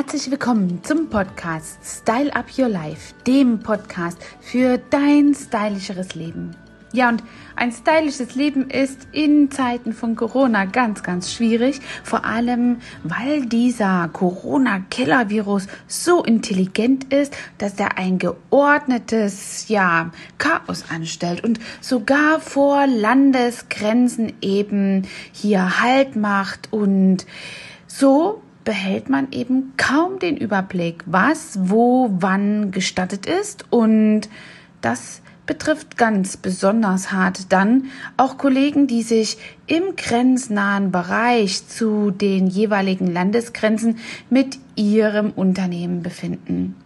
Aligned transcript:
Herzlich 0.00 0.30
willkommen 0.30 0.78
zum 0.84 1.10
Podcast 1.10 1.84
Style 1.84 2.32
Up 2.32 2.56
Your 2.56 2.68
Life, 2.68 3.14
dem 3.26 3.58
Podcast 3.58 4.16
für 4.40 4.78
dein 4.78 5.34
stylischeres 5.34 6.14
Leben. 6.14 6.54
Ja, 6.92 7.08
und 7.08 7.24
ein 7.56 7.72
stylisches 7.72 8.36
Leben 8.36 8.70
ist 8.70 9.08
in 9.10 9.50
Zeiten 9.50 9.92
von 9.92 10.14
Corona 10.14 10.66
ganz, 10.66 11.02
ganz 11.02 11.32
schwierig. 11.32 11.80
Vor 12.04 12.24
allem, 12.24 12.76
weil 13.02 13.46
dieser 13.46 14.08
Corona-Killer-Virus 14.12 15.66
so 15.88 16.22
intelligent 16.22 17.12
ist, 17.12 17.36
dass 17.58 17.74
er 17.80 17.98
ein 17.98 18.18
geordnetes, 18.18 19.66
ja, 19.66 20.12
Chaos 20.38 20.84
anstellt 20.94 21.42
und 21.42 21.58
sogar 21.80 22.38
vor 22.38 22.86
Landesgrenzen 22.86 24.32
eben 24.42 25.08
hier 25.32 25.80
Halt 25.80 26.14
macht 26.14 26.72
und 26.72 27.26
so 27.88 28.42
behält 28.68 29.08
man 29.08 29.28
eben 29.32 29.72
kaum 29.78 30.18
den 30.18 30.36
Überblick, 30.36 31.02
was, 31.06 31.58
wo, 31.58 32.10
wann 32.20 32.70
gestattet 32.70 33.24
ist 33.24 33.64
und 33.70 34.28
das 34.82 35.22
betrifft 35.46 35.96
ganz 35.96 36.36
besonders 36.36 37.10
hart 37.10 37.50
dann 37.50 37.84
auch 38.18 38.36
Kollegen, 38.36 38.86
die 38.86 39.00
sich 39.00 39.38
im 39.66 39.96
grenznahen 39.96 40.92
Bereich 40.92 41.66
zu 41.66 42.10
den 42.10 42.46
jeweiligen 42.46 43.10
Landesgrenzen 43.10 43.96
mit 44.28 44.58
ihrem 44.76 45.30
Unternehmen 45.30 46.02
befinden. 46.02 46.76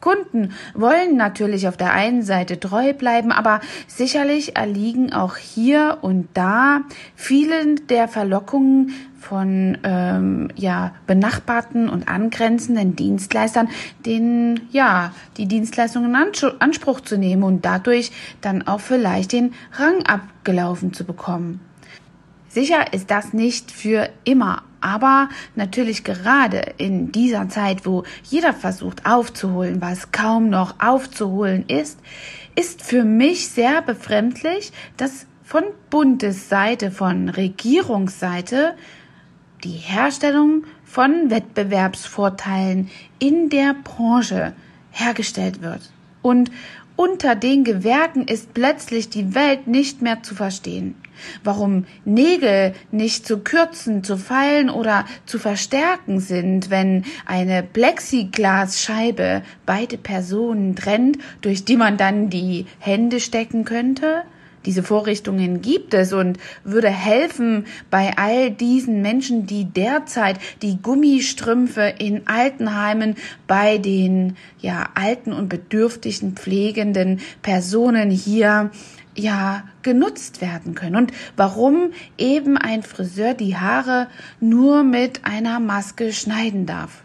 Kunden 0.00 0.52
wollen 0.74 1.16
natürlich 1.16 1.68
auf 1.68 1.76
der 1.76 1.92
einen 1.92 2.22
Seite 2.22 2.58
treu 2.58 2.92
bleiben, 2.92 3.32
aber 3.32 3.60
sicherlich 3.86 4.56
erliegen 4.56 5.12
auch 5.12 5.36
hier 5.36 5.98
und 6.02 6.28
da 6.34 6.82
vielen 7.14 7.86
der 7.88 8.08
Verlockungen 8.08 8.92
von 9.20 9.78
ähm, 9.84 10.48
ja 10.56 10.94
benachbarten 11.06 11.88
und 11.88 12.08
angrenzenden 12.08 12.96
Dienstleistern, 12.96 13.68
den 14.06 14.60
ja 14.70 15.12
die 15.36 15.46
Dienstleistungen 15.46 16.14
in 16.14 16.50
Anspruch 16.58 17.00
zu 17.00 17.18
nehmen 17.18 17.42
und 17.42 17.64
dadurch 17.64 18.12
dann 18.40 18.66
auch 18.66 18.80
vielleicht 18.80 19.32
den 19.32 19.52
Rang 19.72 20.04
abgelaufen 20.06 20.92
zu 20.94 21.04
bekommen. 21.04 21.60
Sicher 22.48 22.92
ist 22.92 23.10
das 23.10 23.32
nicht 23.32 23.70
für 23.70 24.08
immer, 24.24 24.62
aber 24.80 25.28
natürlich 25.54 26.04
gerade 26.04 26.74
in 26.78 27.12
dieser 27.12 27.48
Zeit, 27.48 27.86
wo 27.86 28.04
jeder 28.24 28.52
versucht 28.52 29.06
aufzuholen, 29.06 29.80
was 29.80 30.12
kaum 30.12 30.50
noch 30.50 30.74
aufzuholen 30.78 31.64
ist, 31.68 31.98
ist 32.54 32.82
für 32.82 33.04
mich 33.04 33.48
sehr 33.48 33.82
befremdlich, 33.82 34.72
dass 34.96 35.26
von 35.42 35.64
Bundesseite, 35.90 36.90
von 36.90 37.28
Regierungsseite 37.28 38.74
die 39.64 39.70
Herstellung 39.70 40.64
von 40.84 41.30
Wettbewerbsvorteilen 41.30 42.90
in 43.18 43.48
der 43.48 43.74
Branche 43.74 44.54
hergestellt 44.90 45.62
wird. 45.62 45.90
Und 46.22 46.50
unter 47.00 47.34
den 47.34 47.64
Gewerken 47.64 48.28
ist 48.28 48.52
plötzlich 48.52 49.08
die 49.08 49.34
Welt 49.34 49.66
nicht 49.66 50.02
mehr 50.02 50.22
zu 50.22 50.34
verstehen. 50.34 50.96
Warum 51.42 51.86
Nägel 52.04 52.74
nicht 52.90 53.26
zu 53.26 53.38
kürzen, 53.38 54.04
zu 54.04 54.18
feilen 54.18 54.68
oder 54.68 55.06
zu 55.24 55.38
verstärken 55.38 56.20
sind, 56.20 56.68
wenn 56.68 57.06
eine 57.24 57.62
Plexiglasscheibe 57.62 59.40
beide 59.64 59.96
Personen 59.96 60.76
trennt, 60.76 61.16
durch 61.40 61.64
die 61.64 61.78
man 61.78 61.96
dann 61.96 62.28
die 62.28 62.66
Hände 62.78 63.20
stecken 63.20 63.64
könnte? 63.64 64.24
Diese 64.66 64.82
Vorrichtungen 64.82 65.62
gibt 65.62 65.94
es 65.94 66.12
und 66.12 66.38
würde 66.64 66.90
helfen 66.90 67.66
bei 67.90 68.12
all 68.16 68.50
diesen 68.50 69.00
Menschen, 69.00 69.46
die 69.46 69.64
derzeit 69.64 70.38
die 70.60 70.80
Gummistrümpfe 70.82 71.94
in 71.98 72.26
Altenheimen 72.26 73.16
bei 73.46 73.78
den 73.78 74.36
ja 74.58 74.90
alten 74.94 75.32
und 75.32 75.48
bedürftigen 75.48 76.34
pflegenden 76.34 77.20
Personen 77.40 78.10
hier 78.10 78.70
ja 79.16 79.64
genutzt 79.82 80.40
werden 80.40 80.74
können 80.74 80.96
und 80.96 81.12
warum 81.36 81.92
eben 82.18 82.58
ein 82.58 82.82
Friseur 82.82 83.34
die 83.34 83.56
Haare 83.56 84.08
nur 84.40 84.82
mit 84.82 85.24
einer 85.24 85.58
Maske 85.58 86.12
schneiden 86.12 86.66
darf. 86.66 87.02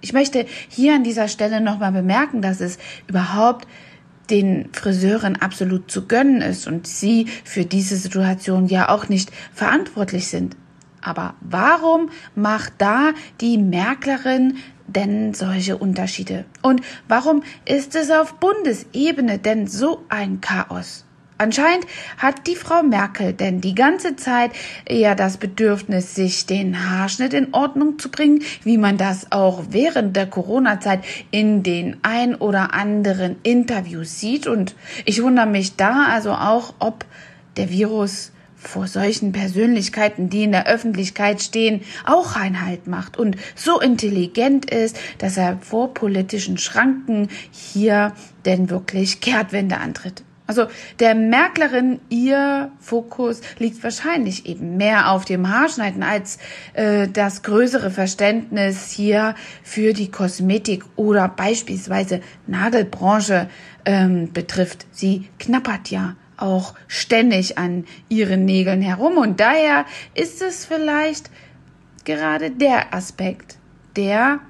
Ich 0.00 0.12
möchte 0.12 0.46
hier 0.68 0.94
an 0.94 1.02
dieser 1.02 1.28
Stelle 1.28 1.60
nochmal 1.60 1.92
bemerken, 1.92 2.42
dass 2.42 2.60
es 2.60 2.78
überhaupt 3.08 3.66
den 4.30 4.70
Friseuren 4.72 5.36
absolut 5.36 5.90
zu 5.90 6.06
gönnen 6.06 6.40
ist 6.40 6.66
und 6.66 6.86
sie 6.86 7.26
für 7.44 7.64
diese 7.64 7.96
Situation 7.96 8.66
ja 8.66 8.88
auch 8.88 9.08
nicht 9.08 9.30
verantwortlich 9.52 10.28
sind. 10.28 10.56
Aber 11.00 11.34
warum 11.40 12.10
macht 12.34 12.74
da 12.78 13.12
die 13.40 13.58
Merklerin 13.58 14.56
denn 14.86 15.34
solche 15.34 15.76
Unterschiede? 15.76 16.46
Und 16.62 16.80
warum 17.08 17.42
ist 17.66 17.94
es 17.94 18.10
auf 18.10 18.34
Bundesebene 18.34 19.38
denn 19.38 19.66
so 19.66 20.04
ein 20.08 20.40
Chaos? 20.40 21.03
Anscheinend 21.36 21.86
hat 22.16 22.46
die 22.46 22.54
Frau 22.54 22.84
Merkel 22.84 23.32
denn 23.32 23.60
die 23.60 23.74
ganze 23.74 24.14
Zeit 24.14 24.52
eher 24.86 25.16
das 25.16 25.36
Bedürfnis, 25.36 26.14
sich 26.14 26.46
den 26.46 26.88
Haarschnitt 26.88 27.34
in 27.34 27.52
Ordnung 27.52 27.98
zu 27.98 28.08
bringen, 28.08 28.42
wie 28.62 28.78
man 28.78 28.98
das 28.98 29.32
auch 29.32 29.64
während 29.70 30.14
der 30.14 30.26
Corona-Zeit 30.26 31.04
in 31.32 31.64
den 31.64 31.96
ein 32.02 32.36
oder 32.36 32.72
anderen 32.72 33.36
Interviews 33.42 34.20
sieht. 34.20 34.46
Und 34.46 34.76
ich 35.04 35.22
wundere 35.22 35.46
mich 35.46 35.74
da 35.74 36.06
also 36.08 36.30
auch, 36.30 36.74
ob 36.78 37.04
der 37.56 37.68
Virus 37.68 38.30
vor 38.56 38.86
solchen 38.86 39.32
Persönlichkeiten, 39.32 40.30
die 40.30 40.44
in 40.44 40.52
der 40.52 40.66
Öffentlichkeit 40.66 41.42
stehen, 41.42 41.82
auch 42.06 42.36
Einhalt 42.36 42.86
macht 42.86 43.16
und 43.16 43.36
so 43.56 43.80
intelligent 43.80 44.70
ist, 44.70 44.98
dass 45.18 45.36
er 45.36 45.58
vor 45.58 45.94
politischen 45.94 46.58
Schranken 46.58 47.28
hier 47.50 48.12
denn 48.46 48.70
wirklich 48.70 49.20
Kehrtwende 49.20 49.78
antritt. 49.78 50.22
Also 50.46 50.66
der 51.00 51.14
Merklerin, 51.14 52.00
ihr 52.10 52.70
Fokus 52.78 53.40
liegt 53.58 53.82
wahrscheinlich 53.82 54.44
eben 54.44 54.76
mehr 54.76 55.10
auf 55.10 55.24
dem 55.24 55.48
Haarschneiden 55.48 56.02
als 56.02 56.38
äh, 56.74 57.08
das 57.08 57.42
größere 57.42 57.90
Verständnis 57.90 58.90
hier 58.90 59.34
für 59.62 59.94
die 59.94 60.10
Kosmetik 60.10 60.84
oder 60.96 61.28
beispielsweise 61.28 62.20
Nagelbranche 62.46 63.48
ähm, 63.86 64.32
betrifft. 64.34 64.86
Sie 64.90 65.30
knappert 65.38 65.90
ja 65.90 66.14
auch 66.36 66.74
ständig 66.88 67.56
an 67.56 67.86
ihren 68.10 68.44
Nägeln 68.44 68.82
herum 68.82 69.16
und 69.16 69.40
daher 69.40 69.86
ist 70.14 70.42
es 70.42 70.66
vielleicht 70.66 71.30
gerade 72.04 72.50
der 72.50 72.92
Aspekt, 72.92 73.56
der 73.96 74.40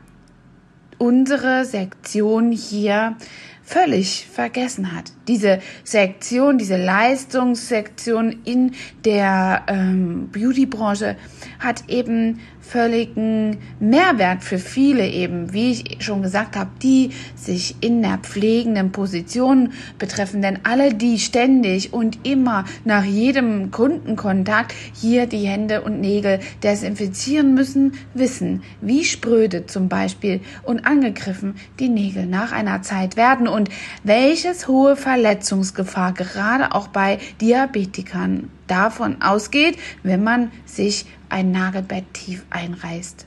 unsere 0.99 1.65
Sektion 1.65 2.50
hier 2.50 3.16
völlig 3.64 4.26
vergessen 4.26 4.94
hat. 4.94 5.12
Diese 5.26 5.60
Sektion, 5.84 6.58
diese 6.58 6.76
Leistungssektion 6.76 8.41
in 8.44 8.72
der 9.04 9.64
ähm, 9.69 10.28
Beautybranche 10.30 11.16
hat 11.58 11.84
eben 11.88 12.41
völligen 12.66 13.58
Mehrwert 13.78 14.42
für 14.42 14.58
viele 14.58 15.06
eben, 15.06 15.52
wie 15.52 15.72
ich 15.72 16.04
schon 16.04 16.22
gesagt 16.22 16.56
habe, 16.56 16.70
die 16.82 17.10
sich 17.36 17.76
in 17.80 18.02
der 18.02 18.19
pflegenden 18.19 18.91
Position 18.91 19.72
betreffen. 19.98 20.42
Denn 20.42 20.60
alle, 20.64 20.94
die 20.94 21.19
ständig 21.19 21.92
und 21.92 22.26
immer 22.26 22.64
nach 22.84 23.04
jedem 23.04 23.70
Kundenkontakt 23.70 24.75
hier 24.94 25.26
die 25.26 25.47
Hände 25.47 25.82
und 25.82 26.00
Nägel 26.00 26.41
desinfizieren 26.62 27.54
müssen, 27.54 27.92
wissen, 28.14 28.62
wie 28.81 29.04
spröde 29.04 29.66
zum 29.66 29.88
Beispiel 29.88 30.41
und 30.62 30.86
angegriffen 30.86 31.56
die 31.78 31.88
Nägel 31.88 32.26
nach 32.26 32.52
einer 32.52 32.82
Zeit 32.82 33.16
werden 33.16 33.46
und 33.46 33.69
welches 34.02 34.69
hohe 34.69 34.96
Verletzungsgefahr 34.96 36.12
gerade 36.12 36.75
auch 36.75 36.88
bei 36.88 37.19
Diabetikern 37.41 38.50
davon 38.66 39.20
ausgeht, 39.20 39.76
wenn 40.02 40.22
man 40.25 40.50
sich 40.64 41.06
ein 41.34 41.50
Nagelbett 41.50 42.15
tief 42.15 42.45
einreißt. 42.50 43.27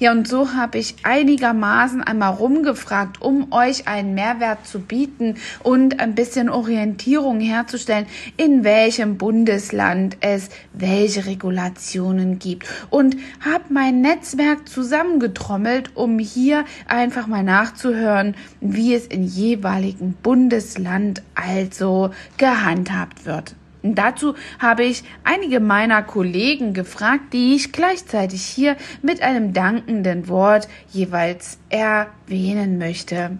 Ja, 0.00 0.10
und 0.10 0.26
so 0.26 0.54
habe 0.54 0.78
ich 0.78 0.96
einigermaßen 1.04 2.02
einmal 2.02 2.34
rumgefragt, 2.34 3.22
um 3.22 3.52
euch 3.52 3.86
einen 3.86 4.14
Mehrwert 4.14 4.66
zu 4.66 4.80
bieten 4.80 5.36
und 5.62 6.00
ein 6.00 6.16
bisschen 6.16 6.48
Orientierung 6.48 7.38
herzustellen, 7.38 8.06
in 8.36 8.64
welchem 8.64 9.18
Bundesland 9.18 10.16
es 10.20 10.50
welche 10.72 11.26
Regulationen 11.26 12.40
gibt. 12.40 12.66
Und 12.90 13.16
habe 13.40 13.64
mein 13.68 14.00
Netzwerk 14.00 14.68
zusammengetrommelt, 14.68 15.94
um 15.94 16.18
hier 16.18 16.64
einfach 16.88 17.28
mal 17.28 17.44
nachzuhören, 17.44 18.34
wie 18.60 18.94
es 18.94 19.06
in 19.06 19.22
jeweiligen 19.22 20.14
Bundesland 20.14 21.22
also 21.36 22.10
gehandhabt 22.36 23.26
wird. 23.26 23.54
Dazu 23.82 24.34
habe 24.58 24.84
ich 24.84 25.04
einige 25.22 25.60
meiner 25.60 26.02
Kollegen 26.02 26.74
gefragt, 26.74 27.32
die 27.32 27.54
ich 27.54 27.70
gleichzeitig 27.72 28.42
hier 28.42 28.76
mit 29.02 29.22
einem 29.22 29.52
dankenden 29.52 30.26
Wort 30.28 30.68
jeweils 30.92 31.58
erwähnen 31.68 32.78
möchte. 32.78 33.38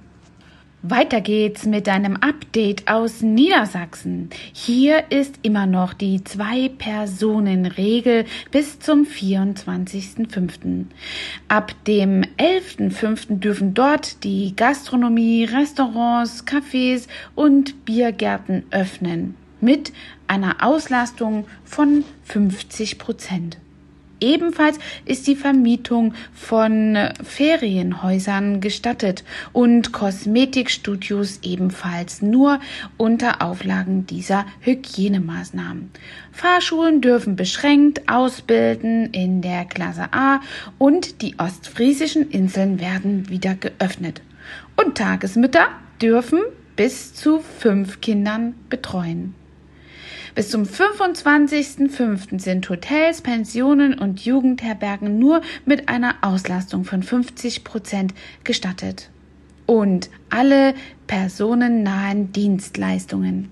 Weiter 0.83 1.21
geht's 1.21 1.67
mit 1.67 1.89
einem 1.89 2.19
Update 2.19 2.87
aus 2.87 3.21
Niedersachsen. 3.21 4.31
Hier 4.53 5.11
ist 5.11 5.41
immer 5.43 5.67
noch 5.67 5.93
die 5.93 6.23
Zwei-Personen-Regel 6.23 8.27
bis 8.53 8.79
zum 8.79 9.03
24.05. 9.03 10.85
Ab 11.49 11.75
dem 11.89 12.23
11.05. 12.39 13.41
dürfen 13.41 13.75
dort 13.75 14.23
die 14.23 14.55
Gastronomie, 14.55 15.47
Restaurants, 15.47 16.47
Cafés 16.47 17.09
und 17.35 17.85
Biergärten 17.85 18.63
öffnen 18.71 19.35
mit 19.61 19.93
einer 20.27 20.65
Auslastung 20.65 21.47
von 21.65 22.05
50 22.25 22.99
Prozent. 22.99 23.59
Ebenfalls 24.21 24.79
ist 25.05 25.27
die 25.27 25.37
Vermietung 25.37 26.15
von 26.35 26.99
Ferienhäusern 27.23 28.61
gestattet 28.61 29.23
und 29.53 29.93
Kosmetikstudios 29.93 31.41
ebenfalls 31.43 32.21
nur 32.21 32.59
unter 32.97 33.43
Auflagen 33.43 34.07
dieser 34.07 34.45
Hygienemaßnahmen. 34.61 35.91
Fahrschulen 36.33 37.01
dürfen 37.01 37.37
beschränkt 37.37 38.09
ausbilden 38.09 39.11
in 39.13 39.41
der 39.41 39.65
Klasse 39.65 40.09
A 40.13 40.41
und 40.79 41.23
die 41.23 41.39
ostfriesischen 41.39 42.29
Inseln 42.31 42.81
werden 42.81 43.29
wieder 43.29 43.55
geöffnet. 43.55 44.21
Und 44.77 44.99
Tagesmütter 44.99 45.69
dürfen 46.03 46.41
bis 46.75 47.15
zu 47.15 47.41
fünf 47.41 48.01
Kindern 48.01 48.55
betreuen. 48.69 49.35
Bis 50.39 50.51
zum 50.51 50.63
25.05. 50.63 52.39
sind 52.39 52.71
Hotels, 52.71 53.23
Pensionen 53.23 53.99
und 53.99 54.25
Jugendherbergen 54.25 55.19
nur 55.19 55.41
mit 55.65 55.89
einer 55.89 56.15
Auslastung 56.21 56.85
von 56.85 57.03
50 57.03 57.65
Prozent 57.65 58.15
gestattet. 58.45 59.11
Und 59.67 60.11
alle 60.31 60.75
personennahen 61.09 62.31
Dienstleistungen 62.31 63.51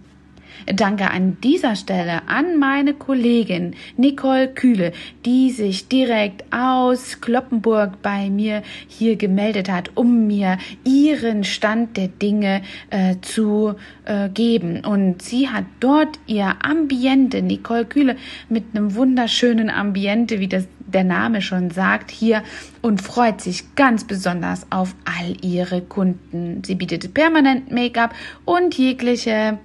Danke 0.67 1.11
an 1.11 1.39
dieser 1.43 1.77
Stelle 1.77 2.29
an 2.29 2.59
meine 2.59 2.95
Kollegin 2.95 3.75
Nicole 3.97 4.49
Kühle, 4.49 4.93
die 5.25 5.51
sich 5.51 5.89
direkt 5.89 6.45
aus 6.53 7.21
Kloppenburg 7.21 8.03
bei 8.03 8.31
mir 8.31 8.63
hier 8.89 9.17
gemeldet 9.17 9.71
hat, 9.71 9.91
um 9.95 10.27
mir 10.27 10.59
ihren 10.85 11.45
Stand 11.45 11.97
der 11.97 12.09
Dinge 12.09 12.63
äh, 12.91 13.17
zu 13.21 13.75
äh, 14.05 14.29
geben. 14.29 14.85
Und 14.85 15.23
sie 15.23 15.49
hat 15.49 15.65
dort 15.81 16.19
ihr 16.27 16.57
Ambiente, 16.63 17.43
Nicole 17.43 17.85
Kühle, 17.85 18.17
mit 18.49 18.65
einem 18.75 18.95
wunderschönen 18.95 19.71
Ambiente, 19.71 20.41
wie 20.41 20.49
das 20.49 20.67
der 20.87 21.05
Name 21.05 21.43
schon 21.43 21.71
sagt, 21.71 22.11
hier 22.11 22.43
und 22.81 23.03
freut 23.03 23.41
sich 23.41 23.75
ganz 23.75 24.05
besonders 24.05 24.67
auf 24.71 24.95
all 25.05 25.37
ihre 25.45 25.83
Kunden. 25.83 26.63
Sie 26.65 26.75
bietet 26.75 27.13
permanent 27.13 27.71
Make-up 27.71 28.15
und 28.45 28.77
jegliche 28.79 29.59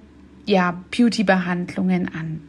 ja, 0.46 0.82
Beauty-Behandlungen 0.90 2.10
an. 2.14 2.40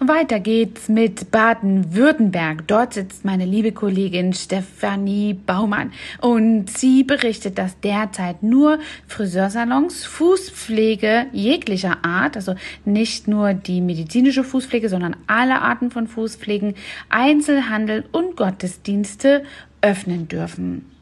Weiter 0.00 0.40
geht's 0.40 0.88
mit 0.88 1.30
Baden-Württemberg. 1.30 2.66
Dort 2.66 2.94
sitzt 2.94 3.24
meine 3.24 3.44
liebe 3.44 3.72
Kollegin 3.72 4.32
Stefanie 4.32 5.34
Baumann 5.34 5.92
und 6.20 6.68
sie 6.68 7.04
berichtet, 7.04 7.58
dass 7.58 7.78
derzeit 7.80 8.42
nur 8.42 8.78
Friseursalons, 9.06 10.04
Fußpflege 10.04 11.26
jeglicher 11.32 12.04
Art, 12.04 12.36
also 12.36 12.54
nicht 12.84 13.28
nur 13.28 13.54
die 13.54 13.80
medizinische 13.80 14.44
Fußpflege, 14.44 14.88
sondern 14.88 15.16
alle 15.26 15.60
Arten 15.60 15.90
von 15.90 16.08
Fußpflegen, 16.08 16.74
Einzelhandel 17.08 18.04
und 18.12 18.36
Gottesdienste 18.36 19.44
öffnen 19.80 20.28
dürfen. 20.28 20.93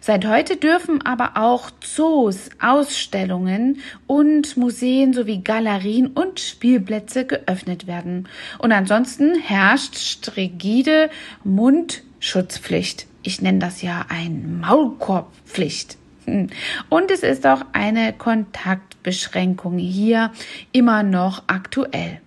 Seit 0.00 0.26
heute 0.26 0.56
dürfen 0.56 1.04
aber 1.04 1.32
auch 1.36 1.70
Zoos, 1.80 2.50
Ausstellungen 2.60 3.80
und 4.06 4.56
Museen 4.56 5.12
sowie 5.12 5.38
Galerien 5.38 6.08
und 6.08 6.40
Spielplätze 6.40 7.24
geöffnet 7.26 7.86
werden. 7.86 8.28
Und 8.58 8.72
ansonsten 8.72 9.38
herrscht 9.38 9.96
strigide 9.96 11.10
Mundschutzpflicht. 11.44 13.06
Ich 13.22 13.42
nenne 13.42 13.58
das 13.58 13.82
ja 13.82 14.06
ein 14.08 14.60
Maulkorbpflicht. 14.60 15.98
Und 16.88 17.10
es 17.10 17.22
ist 17.22 17.46
auch 17.46 17.62
eine 17.72 18.12
Kontaktbeschränkung 18.12 19.78
hier 19.78 20.32
immer 20.72 21.02
noch 21.02 21.42
aktuell. 21.46 22.20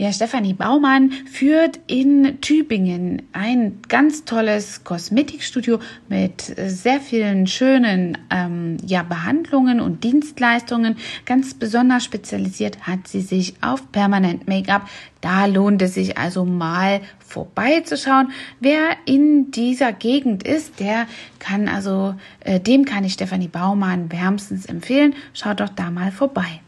Ja, 0.00 0.10
Stefanie 0.14 0.54
Baumann 0.54 1.10
führt 1.30 1.78
in 1.86 2.40
Tübingen 2.40 3.20
ein 3.34 3.82
ganz 3.86 4.24
tolles 4.24 4.82
Kosmetikstudio 4.82 5.78
mit 6.08 6.40
sehr 6.40 7.00
vielen 7.00 7.46
schönen 7.46 8.16
ähm, 8.30 8.78
ja, 8.86 9.02
Behandlungen 9.02 9.78
und 9.78 10.02
Dienstleistungen. 10.02 10.96
Ganz 11.26 11.52
besonders 11.52 12.02
spezialisiert 12.02 12.86
hat 12.86 13.08
sie 13.08 13.20
sich 13.20 13.56
auf 13.60 13.92
Permanent 13.92 14.48
Make-up. 14.48 14.88
Da 15.20 15.44
lohnt 15.44 15.82
es 15.82 15.92
sich 15.92 16.16
also 16.16 16.46
mal 16.46 17.02
vorbeizuschauen. 17.18 18.32
Wer 18.58 18.96
in 19.04 19.50
dieser 19.50 19.92
Gegend 19.92 20.44
ist, 20.44 20.80
der 20.80 21.08
kann 21.38 21.68
also, 21.68 22.14
äh, 22.40 22.58
dem 22.58 22.86
kann 22.86 23.04
ich 23.04 23.12
Stefanie 23.12 23.48
Baumann 23.48 24.10
wärmstens 24.10 24.64
empfehlen. 24.64 25.14
Schaut 25.34 25.60
doch 25.60 25.68
da 25.68 25.90
mal 25.90 26.10
vorbei. 26.10 26.62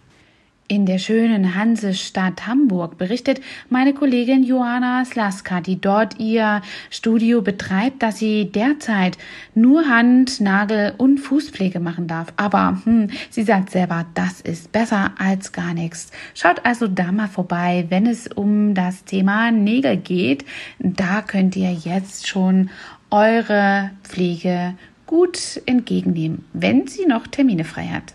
In 0.72 0.86
der 0.86 0.96
schönen 0.96 1.54
Hansestadt 1.54 2.46
Hamburg 2.46 2.96
berichtet 2.96 3.42
meine 3.68 3.92
Kollegin 3.92 4.42
Joanna 4.42 5.04
Slaska, 5.04 5.60
die 5.60 5.78
dort 5.78 6.18
ihr 6.18 6.62
Studio 6.88 7.42
betreibt, 7.42 8.02
dass 8.02 8.16
sie 8.16 8.50
derzeit 8.50 9.18
nur 9.54 9.86
Hand, 9.86 10.40
Nagel 10.40 10.94
und 10.96 11.18
Fußpflege 11.18 11.78
machen 11.78 12.06
darf. 12.06 12.32
Aber 12.38 12.80
hm, 12.84 13.10
sie 13.28 13.42
sagt 13.42 13.68
selber, 13.68 14.06
das 14.14 14.40
ist 14.40 14.72
besser 14.72 15.12
als 15.18 15.52
gar 15.52 15.74
nichts. 15.74 16.10
Schaut 16.34 16.64
also 16.64 16.88
da 16.88 17.12
mal 17.12 17.28
vorbei, 17.28 17.84
wenn 17.90 18.06
es 18.06 18.26
um 18.28 18.72
das 18.72 19.04
Thema 19.04 19.50
Nägel 19.50 19.98
geht. 19.98 20.46
Da 20.78 21.20
könnt 21.20 21.54
ihr 21.54 21.70
jetzt 21.70 22.26
schon 22.26 22.70
eure 23.10 23.90
Pflege 24.04 24.72
gut 25.04 25.60
entgegennehmen, 25.66 26.46
wenn 26.54 26.86
sie 26.86 27.04
noch 27.04 27.26
Termine 27.26 27.64
frei 27.64 27.88
hat. 27.88 28.14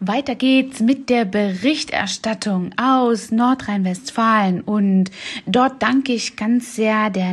Weiter 0.00 0.34
geht's 0.34 0.80
mit 0.80 1.08
der 1.08 1.24
Berichterstattung 1.24 2.70
aus 2.76 3.30
Nordrhein-Westfalen. 3.30 4.60
Und 4.60 5.10
dort 5.46 5.82
danke 5.82 6.12
ich 6.12 6.36
ganz 6.36 6.76
sehr 6.76 7.08
der 7.08 7.32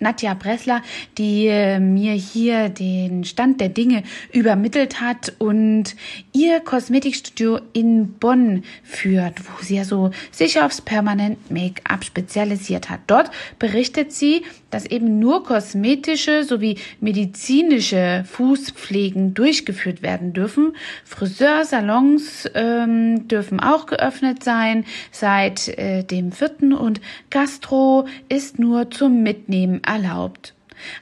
Nadja 0.00 0.34
Bressler, 0.34 0.82
die 1.18 1.46
äh, 1.46 1.78
mir 1.80 2.12
hier 2.12 2.68
den 2.68 3.24
Stand 3.24 3.60
der 3.60 3.68
Dinge 3.68 4.02
übermittelt 4.32 5.00
hat 5.00 5.32
und 5.38 5.96
ihr 6.32 6.60
Kosmetikstudio 6.60 7.60
in 7.72 8.14
Bonn 8.14 8.64
führt, 8.82 9.40
wo 9.40 9.62
sie 9.62 9.76
ja 9.76 9.84
so 9.84 10.10
sich 10.30 10.60
aufs 10.60 10.80
Permanent 10.80 11.50
Make-up 11.50 12.04
spezialisiert 12.04 12.90
hat. 12.90 13.00
Dort 13.06 13.30
berichtet 13.58 14.12
sie, 14.12 14.42
dass 14.70 14.86
eben 14.86 15.18
nur 15.18 15.44
kosmetische 15.44 16.44
sowie 16.44 16.78
medizinische 17.00 18.24
Fußpflegen 18.26 19.34
durchgeführt 19.34 20.02
werden 20.02 20.32
dürfen. 20.32 20.74
Friseursalons 21.04 22.50
ähm, 22.54 23.28
dürfen 23.28 23.60
auch 23.60 23.86
geöffnet 23.86 24.42
sein 24.42 24.84
seit 25.12 25.68
äh, 25.78 26.02
dem 26.02 26.32
vierten 26.32 26.72
und 26.72 27.00
Gastro 27.30 28.06
ist 28.28 28.58
nur 28.58 28.90
zum 28.90 29.22
Mitnehmen 29.22 29.80
erlaubt. 29.94 30.54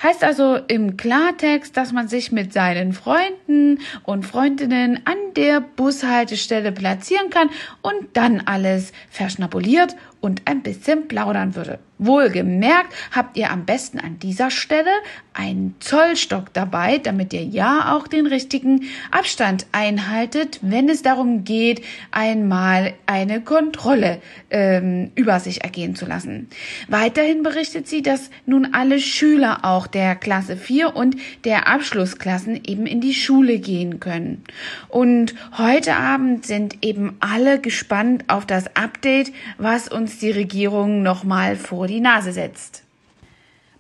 Heißt 0.03 0.23
also 0.23 0.57
im 0.69 0.97
Klartext, 0.97 1.77
dass 1.77 1.93
man 1.93 2.07
sich 2.07 2.31
mit 2.31 2.53
seinen 2.53 2.93
Freunden 2.93 3.81
und 4.05 4.27
Freundinnen 4.27 5.01
an 5.07 5.17
der 5.35 5.61
Bushaltestelle 5.61 6.73
platzieren 6.73 7.31
kann 7.31 7.49
und 7.81 7.95
dann 8.13 8.43
alles 8.45 8.93
verschnabuliert 9.11 9.97
und 10.21 10.43
ein 10.45 10.63
bisschen 10.63 11.09
plaudern 11.09 11.57
würde. 11.57 11.79
Wohlgemerkt 12.07 12.93
habt 13.13 13.37
ihr 13.37 13.51
am 13.51 13.65
besten 13.65 14.01
an 14.01 14.19
dieser 14.19 14.51
Stelle 14.51 14.91
einen 15.35 15.77
Zollstock 15.81 16.53
dabei, 16.53 16.99
damit 16.99 17.33
ihr 17.33 17.45
ja 17.45 17.95
auch 17.95 18.07
den 18.07 18.27
richtigen 18.27 18.83
Abstand 19.11 19.67
einhaltet, 19.73 20.59
wenn 20.63 20.89
es 20.89 21.03
darum 21.03 21.45
geht, 21.45 21.83
einmal 22.11 22.95
eine 23.07 23.41
Kontrolle 23.41 24.21
ähm, 24.51 25.11
über 25.15 25.41
sich 25.41 25.63
ergehen 25.63 25.95
zu 25.95 26.05
lassen. 26.05 26.49
Weiterhin 26.89 27.43
berichtet 27.43 27.89
sie, 27.89 28.03
dass 28.03 28.31
nun 28.47 28.75
alle 28.75 28.99
Schüler 28.99 29.61
auch 29.63 29.87
der 29.87 30.17
Klasse 30.17 30.57
4 30.57 30.95
und 30.97 31.17
der 31.45 31.69
Abschlussklassen 31.69 32.65
eben 32.65 32.87
in 32.87 33.01
die 33.01 33.15
Schule 33.15 33.59
gehen 33.59 34.01
können. 34.01 34.45
Und 34.89 35.35
heute 35.57 35.97
Abend 35.97 36.47
sind 36.47 36.79
eben 36.83 37.17
alle 37.21 37.61
gespannt 37.61 38.25
auf 38.29 38.45
das 38.45 38.77
Update, 38.77 39.33
was 39.57 39.89
uns 39.89 40.19
die 40.19 40.31
Regierung 40.31 41.03
nochmal 41.03 41.57
vor 41.57 41.87
die 41.87 41.92
Nase 42.01 42.33
setzt. 42.33 42.85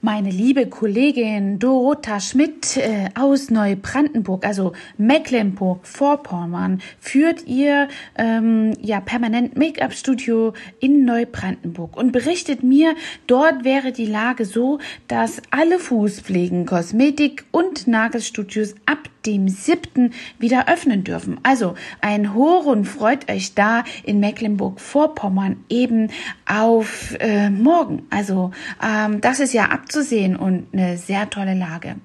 Meine 0.04 0.30
liebe 0.30 0.66
Kollegin 0.66 1.60
Dorota 1.60 2.18
Schmidt 2.18 2.76
äh, 2.76 3.10
aus 3.14 3.50
Neubrandenburg, 3.50 4.44
also 4.44 4.72
Mecklenburg-Vorpommern, 4.98 6.82
führt 6.98 7.46
ihr 7.46 7.86
ähm, 8.16 8.72
ja 8.80 9.00
permanent 9.00 9.56
Make-up-Studio 9.56 10.54
in 10.80 11.04
Neubrandenburg 11.04 11.96
und 11.96 12.10
berichtet 12.10 12.64
mir, 12.64 12.96
dort 13.28 13.62
wäre 13.62 13.92
die 13.92 14.06
Lage 14.06 14.44
so, 14.44 14.80
dass 15.06 15.40
alle 15.52 15.78
Fußpflegen, 15.78 16.66
Kosmetik 16.66 17.44
und 17.52 17.86
Nagelstudios 17.86 18.74
ab 18.86 19.08
dem 19.26 19.48
7. 19.48 20.12
wieder 20.38 20.68
öffnen 20.68 21.04
dürfen. 21.04 21.38
Also 21.42 21.74
ein 22.00 22.34
Horen 22.34 22.84
freut 22.84 23.30
euch 23.30 23.54
da 23.54 23.84
in 24.02 24.20
Mecklenburg-Vorpommern 24.20 25.64
eben 25.68 26.10
auf 26.46 27.16
äh, 27.20 27.50
morgen. 27.50 28.06
Also 28.10 28.50
ähm, 28.82 29.20
das 29.20 29.40
ist 29.40 29.52
ja 29.52 29.70
abzusehen 29.92 30.36
und 30.36 30.68
eine 30.72 30.96
sehr 30.96 31.28
tolle 31.28 31.52
Lage. 31.52 31.96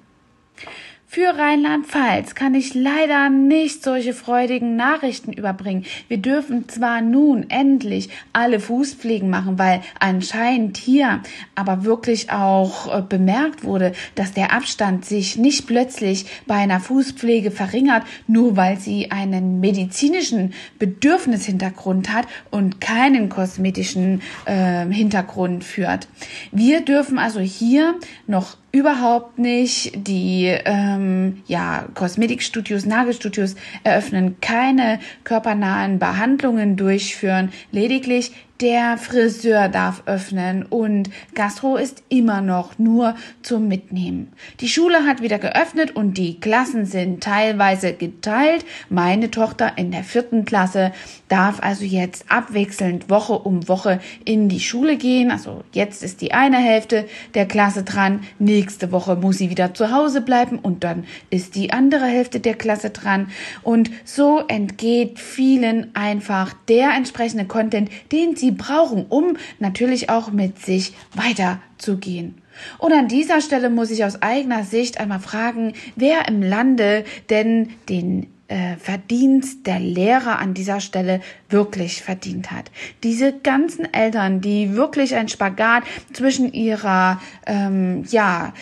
Für 1.17 1.35
Rheinland-Pfalz 1.35 2.35
kann 2.35 2.53
ich 2.53 2.75
leider 2.75 3.31
nicht 3.31 3.83
solche 3.83 4.13
freudigen 4.13 4.75
Nachrichten 4.75 5.33
überbringen. 5.33 5.83
Wir 6.09 6.17
dürfen 6.17 6.69
zwar 6.69 7.01
nun 7.01 7.49
endlich 7.49 8.09
alle 8.33 8.59
Fußpflegen 8.59 9.27
machen, 9.27 9.57
weil 9.57 9.81
anscheinend 9.99 10.77
hier 10.77 11.23
aber 11.55 11.85
wirklich 11.85 12.31
auch 12.31 12.95
äh, 12.95 13.01
bemerkt 13.01 13.63
wurde, 13.63 13.93
dass 14.13 14.33
der 14.33 14.53
Abstand 14.53 15.05
sich 15.05 15.37
nicht 15.37 15.65
plötzlich 15.65 16.27
bei 16.45 16.53
einer 16.53 16.79
Fußpflege 16.79 17.49
verringert, 17.49 18.03
nur 18.27 18.55
weil 18.55 18.77
sie 18.77 19.09
einen 19.09 19.59
medizinischen 19.59 20.53
Bedürfnishintergrund 20.77 22.13
hat 22.13 22.27
und 22.51 22.79
keinen 22.79 23.29
kosmetischen 23.29 24.21
äh, 24.45 24.85
Hintergrund 24.85 25.63
führt. 25.63 26.07
Wir 26.51 26.81
dürfen 26.81 27.17
also 27.17 27.39
hier 27.39 27.95
noch 28.27 28.57
überhaupt 28.77 29.39
nicht. 29.39 29.91
Die 30.07 30.45
ähm, 30.45 31.41
ja, 31.47 31.85
Kosmetikstudios, 31.95 32.85
Nagelstudios 32.85 33.55
eröffnen 33.83 34.39
keine 34.39 34.99
körpernahen 35.23 35.97
Behandlungen 35.99 36.77
durchführen, 36.77 37.51
lediglich 37.71 38.31
der 38.61 38.97
Friseur 38.97 39.69
darf 39.69 40.03
öffnen 40.07 40.63
und 40.63 41.09
Gastro 41.35 41.75
ist 41.75 42.03
immer 42.09 42.41
noch 42.41 42.79
nur 42.79 43.15
zum 43.43 43.67
Mitnehmen. 43.67 44.33
Die 44.61 44.67
Schule 44.67 45.05
hat 45.05 45.21
wieder 45.21 45.37
geöffnet 45.37 45.95
und 45.95 46.17
die 46.17 46.39
Klassen 46.39 46.85
sind 46.85 47.21
teilweise 47.21 47.93
geteilt. 47.93 48.65
Meine 48.89 49.29
Tochter 49.29 49.73
in 49.77 49.91
der 49.91 50.03
vierten 50.03 50.45
Klasse 50.45 50.91
darf 51.29 51.61
also 51.61 51.83
jetzt 51.83 52.25
abwechselnd 52.29 53.09
Woche 53.09 53.33
um 53.33 53.67
Woche 53.67 53.99
in 54.25 54.49
die 54.49 54.59
Schule 54.59 54.97
gehen. 54.97 55.29
Also 55.29 55.63
jetzt 55.73 56.01
ist 56.01 56.21
die 56.21 56.33
eine 56.33 56.57
Hälfte 56.57 57.05
der 57.35 57.45
Klasse 57.45 57.83
dran. 57.83 58.21
Nächste 58.39 58.91
Woche 58.91 59.15
muss 59.15 59.37
sie 59.37 59.49
wieder 59.51 59.73
zu 59.73 59.91
Hause 59.91 60.21
bleiben 60.21 60.57
und 60.59 60.83
dann 60.83 61.05
ist 61.29 61.55
die 61.55 61.71
andere 61.71 62.05
Hälfte 62.05 62.39
der 62.39 62.55
Klasse 62.55 62.89
dran. 62.89 63.29
Und 63.61 63.91
so 64.03 64.41
entgeht 64.47 65.19
vielen 65.19 65.95
einfach 65.95 66.53
der 66.67 66.91
entsprechende 66.95 67.45
Content, 67.45 67.89
den 68.11 68.35
sie 68.35 68.46
sie 68.47 68.51
brauchen, 68.51 69.05
um 69.09 69.35
natürlich 69.59 70.09
auch 70.09 70.31
mit 70.31 70.59
sich 70.59 70.93
weiterzugehen. 71.13 72.41
Und 72.77 72.93
an 72.93 73.07
dieser 73.07 73.41
Stelle 73.41 73.69
muss 73.69 73.91
ich 73.91 74.05
aus 74.05 74.21
eigener 74.21 74.63
Sicht 74.63 74.99
einmal 74.99 75.19
fragen, 75.19 75.73
wer 75.95 76.27
im 76.27 76.41
Lande 76.41 77.03
denn 77.29 77.69
den 77.89 78.27
äh, 78.47 78.77
Verdienst 78.77 79.67
der 79.67 79.79
Lehrer 79.79 80.39
an 80.39 80.53
dieser 80.53 80.79
Stelle 80.79 81.19
wirklich 81.49 82.01
verdient 82.01 82.51
hat. 82.51 82.71
Diese 83.03 83.33
ganzen 83.33 83.93
Eltern, 83.93 84.39
die 84.39 84.75
wirklich 84.75 85.15
ein 85.15 85.27
Spagat 85.27 85.83
zwischen 86.13 86.53
ihrer, 86.53 87.21
ähm, 87.45 88.05
ja, 88.09 88.53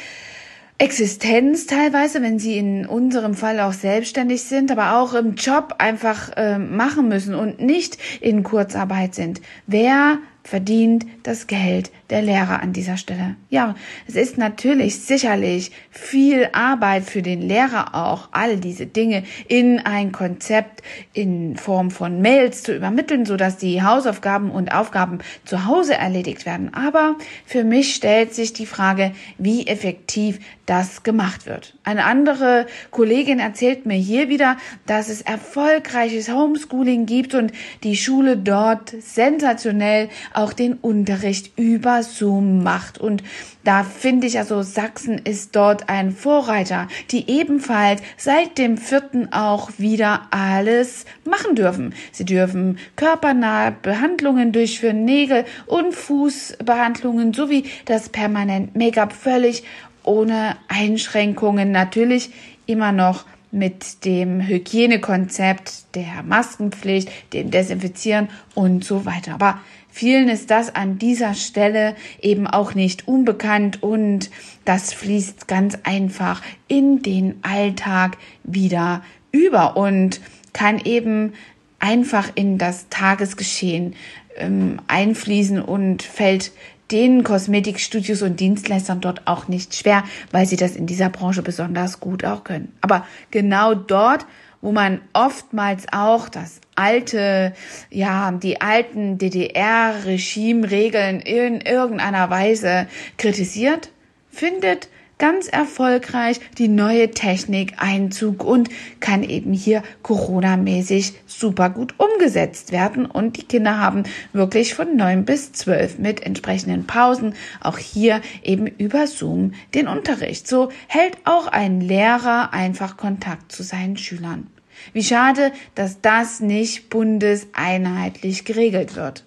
Existenz 0.78 1.68
teilweise, 1.68 2.22
wenn 2.22 2.38
sie 2.38 2.58
in 2.58 2.86
unserem 2.86 3.34
Fall 3.34 3.62
auch 3.62 3.72
selbstständig 3.72 4.44
sind, 4.44 4.72
aber 4.72 4.98
auch 4.98 5.14
im 5.14 5.36
Job 5.36 5.76
einfach 5.78 6.36
äh, 6.36 6.60
machen 6.60 7.08
müssen 7.08 7.34
und 7.34 7.62
nicht 7.62 7.98
in 8.20 8.44
Kurzarbeit 8.44 9.16
sind. 9.16 9.42
Wer 9.68 10.20
verdient 10.46 11.08
das 11.24 11.48
Geld 11.48 11.92
der 12.12 12.22
Lehrer 12.22 12.62
an 12.62 12.72
dieser 12.72 12.98
Stelle. 12.98 13.36
Ja, 13.50 13.74
es 14.08 14.16
ist 14.16 14.38
natürlich 14.38 15.00
sicherlich 15.00 15.72
viel 15.90 16.50
Arbeit 16.54 17.04
für 17.04 17.24
den 17.24 17.42
Lehrer 17.42 17.96
auch, 17.96 18.30
all 18.32 18.58
diese 18.58 18.86
Dinge 18.86 19.24
in 19.48 19.80
ein 19.80 20.12
Konzept 20.12 20.84
in 21.14 21.58
Form 21.58 21.90
von 21.90 22.22
Mails 22.22 22.62
zu 22.62 22.76
übermitteln, 22.76 23.26
so 23.26 23.38
dass 23.38 23.58
die 23.58 23.82
Hausaufgaben 23.82 24.52
und 24.52 24.72
Aufgaben 24.72 25.18
zu 25.46 25.66
Hause 25.66 25.96
erledigt 25.96 26.46
werden. 26.46 26.72
Aber 26.76 27.16
für 27.48 27.64
mich 27.64 27.96
stellt 27.96 28.36
sich 28.36 28.54
die 28.54 28.68
Frage, 28.68 29.14
wie 29.40 29.66
effektiv 29.66 30.40
das 30.66 31.04
gemacht 31.04 31.46
wird. 31.46 31.76
Eine 31.84 32.06
andere 32.06 32.66
Kollegin 32.92 33.40
erzählt 33.40 33.86
mir 33.86 33.96
hier 33.96 34.30
wieder, 34.30 34.58
dass 34.86 35.10
es 35.10 35.22
erfolgreiches 35.22 36.32
Homeschooling 36.32 37.06
gibt 37.06 37.36
und 37.36 37.52
die 37.84 37.96
Schule 37.96 38.38
dort 38.38 38.94
sensationell 39.00 40.10
auch 40.34 40.54
den 40.54 40.74
Unterricht 40.74 41.58
über 41.58 42.02
Zoom 42.04 42.64
macht. 42.64 42.98
Und 42.98 43.24
da 43.64 43.84
finde 43.84 44.28
ich 44.28 44.38
also, 44.38 44.62
Sachsen 44.62 45.20
ist 45.20 45.56
dort 45.56 45.90
ein 45.90 46.12
Vorreiter, 46.12 46.88
die 47.12 47.30
ebenfalls 47.30 48.02
seit 48.18 48.58
dem 48.58 48.78
vierten 48.78 49.32
auch 49.34 49.72
wieder 49.78 50.28
alles 50.32 51.06
machen 51.26 51.56
dürfen. 51.56 51.94
Sie 52.12 52.26
dürfen 52.26 52.78
körpernahe 52.96 53.72
Behandlungen 53.72 54.52
durchführen, 54.52 55.06
Nägel 55.06 55.46
und 55.66 55.94
Fußbehandlungen 55.94 57.34
sowie 57.34 57.66
das 57.86 58.10
permanent 58.10 58.76
Make-up 58.76 59.14
völlig 59.14 59.64
ohne 60.06 60.58
Einschränkungen. 60.68 61.72
Natürlich 61.72 62.32
immer 62.66 62.92
noch 62.92 63.26
mit 63.52 64.04
dem 64.04 64.42
Hygienekonzept 64.42 65.96
der 65.96 66.24
Maskenpflicht, 66.24 67.10
dem 67.34 67.52
Desinfizieren 67.52 68.30
und 68.54 68.84
so 68.84 69.06
weiter. 69.06 69.34
Aber 69.34 69.62
vielen 69.90 70.28
ist 70.28 70.52
das 70.52 70.76
an 70.76 71.00
dieser 71.00 71.34
Stelle 71.36 71.96
eben 72.22 72.48
auch 72.48 72.76
nicht 72.76 73.08
unbekannt 73.08 73.82
und 73.82 74.30
das 74.66 74.94
fließt 74.94 75.48
ganz 75.48 75.78
einfach 75.84 76.42
in 76.68 77.02
den 77.02 77.40
Alltag 77.44 78.18
wieder 78.44 79.04
über 79.32 79.78
und 79.78 80.20
kann 80.52 80.80
eben 80.80 81.34
einfach 81.80 82.30
in 82.36 82.58
das 82.58 82.90
Tagesgeschehen 82.90 83.96
ähm, 84.38 84.80
einfließen 84.88 85.62
und 85.62 86.04
fällt 86.04 86.52
den 86.96 87.24
Kosmetikstudios 87.26 88.22
und 88.22 88.40
Dienstleistern 88.40 89.02
dort 89.02 89.24
auch 89.26 89.50
nicht 89.50 89.76
schwer, 89.76 90.06
weil 90.32 90.46
sie 90.46 90.56
das 90.56 90.78
in 90.78 90.88
dieser 90.88 91.10
Branche 91.10 91.42
besonders 91.42 92.00
gut 92.00 92.24
auch 92.24 92.46
können. 92.46 92.72
Aber 92.80 93.06
genau 93.32 93.74
dort, 93.74 94.26
wo 94.62 94.72
man 94.72 95.02
oftmals 95.12 95.88
auch 95.92 96.30
das 96.30 96.62
alte, 96.76 97.54
ja, 97.90 98.32
die 98.32 98.62
alten 98.62 99.18
DDR-Regime-Regeln 99.18 101.20
in 101.20 101.60
irgendeiner 101.60 102.30
Weise 102.30 102.88
kritisiert, 103.18 103.90
findet 104.30 104.88
ganz 105.18 105.48
erfolgreich 105.48 106.40
die 106.58 106.68
neue 106.68 107.12
Technik 107.12 107.74
Einzug 107.78 108.44
und 108.44 108.70
kann 109.00 109.24
eben 109.24 109.54
hier 109.54 109.84
Corona-mäßig 110.04 111.14
super 111.26 111.70
gut 111.70 111.96
umgesetzt 111.98 112.72
werden. 112.72 113.06
Und 113.06 113.38
die 113.38 113.44
Kinder 113.44 113.80
haben 113.80 114.04
wirklich 114.34 114.74
von 114.74 114.96
neun 114.96 115.26
bis 115.26 115.54
zwölf 115.54 115.98
mit 115.98 116.24
entsprechenden 116.26 116.86
Pausen 116.86 117.34
auch 117.62 117.78
hier 117.78 118.22
eben 118.44 118.68
über 118.68 119.08
Zoom 119.08 119.54
den 119.74 119.88
Unterricht. 119.88 120.48
So 120.48 120.70
hält 120.88 121.18
auch 121.26 121.48
ein 121.48 121.82
Lehrer 121.82 122.54
einfach 122.54 122.98
Kontakt 122.98 123.52
zu 123.52 123.64
seinen 123.64 123.98
Schülern. 123.98 124.48
Wie 124.94 125.04
schade, 125.04 125.52
dass 125.74 126.02
das 126.02 126.40
nicht 126.42 126.90
bundeseinheitlich 126.90 128.46
geregelt 128.46 128.96
wird. 128.96 129.25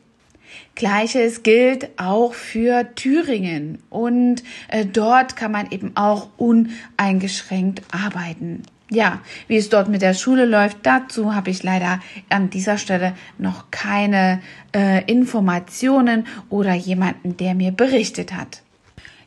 Gleiches 0.75 1.43
gilt 1.43 1.89
auch 1.99 2.35
für 2.35 2.95
Thüringen 2.95 3.83
und 3.91 4.43
äh, 4.69 4.87
dort 4.87 5.37
kann 5.37 5.53
man 5.53 5.71
eben 5.71 5.97
auch 5.97 6.29
uneingeschränkt 6.37 7.83
arbeiten. 7.91 8.63
Ja, 8.91 9.21
wie 9.49 9.57
es 9.57 9.69
dort 9.69 9.89
mit 9.89 10.01
der 10.01 10.15
Schule 10.15 10.47
läuft, 10.47 10.79
dazu 10.85 11.35
habe 11.35 11.51
ich 11.51 11.63
leider 11.63 12.01
an 12.31 12.49
dieser 12.49 12.79
Stelle 12.79 13.15
noch 13.37 13.71
keine 13.71 14.41
äh, 14.75 15.05
Informationen 15.05 16.27
oder 16.49 16.73
jemanden, 16.73 17.37
der 17.37 17.55
mir 17.55 17.71
berichtet 17.71 18.33
hat. 18.33 18.63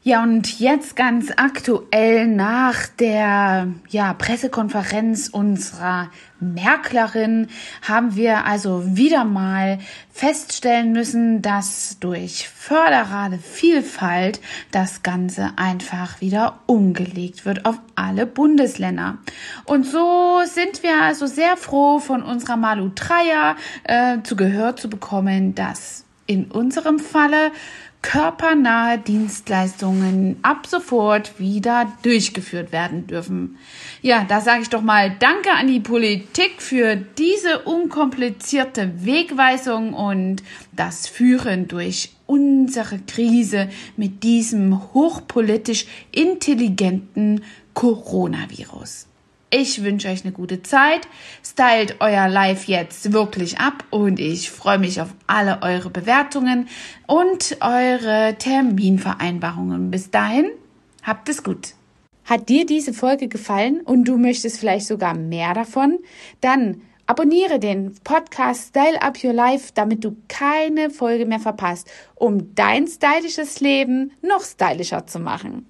Ja, 0.04 0.24
und 0.24 0.60
jetzt 0.60 0.96
ganz 0.96 1.32
aktuell 1.38 2.26
nach 2.26 2.88
der 2.88 3.68
ja, 3.90 4.14
Pressekonferenz 4.16 5.28
unserer 5.28 6.10
Merklerin 6.40 7.50
haben 7.84 8.16
wir 8.16 8.46
also 8.48 8.82
wieder 8.98 9.26
mal 9.26 9.78
feststellen 10.12 10.92
müssen, 10.92 11.44
dass 11.44 12.00
durch 12.00 12.50
föderale 12.50 13.38
Vielfalt 13.38 14.42
das 14.72 15.04
Ganze 15.04 15.52
einfach 15.58 16.20
wieder 16.20 16.62
umgelegt 16.66 17.46
wird 17.46 17.68
auf 17.68 17.80
alle 17.94 18.26
Bundesländer. 18.26 19.20
Und 19.66 19.86
so 19.86 20.42
sind 20.46 20.82
wir 20.82 21.00
also 21.04 21.28
sehr 21.28 21.58
froh, 21.58 22.00
von 22.00 22.24
unserer 22.24 22.58
Malu 22.58 22.90
Dreier 22.96 23.56
äh, 23.84 24.18
zu 24.24 24.36
Gehör 24.36 24.76
zu 24.76 24.90
bekommen, 24.90 25.54
dass 25.54 26.06
in 26.26 26.46
unserem 26.46 26.98
Falle 26.98 27.52
körpernahe 28.02 28.98
Dienstleistungen 28.98 30.38
ab 30.42 30.66
sofort 30.68 31.40
wieder 31.40 31.92
durchgeführt 32.04 32.72
werden 32.72 33.08
dürfen. 33.08 33.58
Ja, 34.02 34.26
da 34.28 34.42
sage 34.42 34.64
ich 34.64 34.70
doch 34.70 34.82
mal 34.82 35.16
Danke 35.20 35.52
an 35.52 35.68
die 35.68 35.80
Politik 35.80 36.62
für 36.62 36.96
diese 36.96 37.60
unkomplizierte 37.60 39.06
Wegweisung 39.06 39.94
und 39.94 40.44
das 40.72 41.08
Führen 41.08 41.68
durch 41.68 42.12
unsere 42.26 43.00
Krise 43.00 43.70
mit 43.98 44.24
diesem 44.24 44.94
hochpolitisch 44.94 45.86
intelligenten 46.12 47.44
Coronavirus. 47.74 49.11
Ich 49.54 49.84
wünsche 49.84 50.08
euch 50.08 50.24
eine 50.24 50.32
gute 50.32 50.64
Zeit. 50.64 51.10
Stylt 51.46 51.98
euer 52.00 52.30
Live 52.30 52.70
jetzt 52.70 53.12
wirklich 53.12 53.60
ab 53.60 53.84
und 53.90 54.18
ich 54.18 54.50
freue 54.50 54.80
mich 54.80 55.02
auf 55.02 55.10
alle 55.28 55.62
eure 55.62 55.90
Bewertungen 55.90 56.70
und 57.06 57.58
eure 57.60 58.36
Terminvereinbarungen. 58.40 59.92
Bis 59.92 60.10
dahin, 60.10 60.50
habt 61.04 61.28
es 61.28 61.44
gut. 61.44 61.74
Hat 62.24 62.48
dir 62.48 62.66
diese 62.66 62.94
Folge 62.94 63.28
gefallen 63.28 63.82
und 63.82 64.06
du 64.06 64.18
möchtest 64.18 64.58
vielleicht 64.58 64.88
sogar 64.88 65.16
mehr 65.16 65.54
davon? 65.54 66.00
Dann 66.40 66.84
abonniere 67.06 67.60
den 67.60 67.94
Podcast 68.06 68.70
Style 68.70 69.02
Up 69.02 69.22
Your 69.22 69.34
Life, 69.34 69.72
damit 69.74 70.06
du 70.06 70.16
keine 70.30 70.90
Folge 70.92 71.26
mehr 71.26 71.42
verpasst, 71.42 71.92
um 72.16 72.56
dein 72.56 72.88
stylisches 72.88 73.60
Leben 73.60 74.14
noch 74.22 74.46
stylischer 74.46 75.06
zu 75.08 75.20
machen. 75.20 75.66